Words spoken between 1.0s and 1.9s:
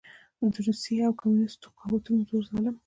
او کميونسټو